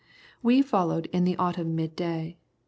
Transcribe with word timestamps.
We 0.41 0.63
followed 0.63 1.05
in 1.13 1.25
the 1.25 1.37
autumn 1.37 1.75
midday. 1.75 2.37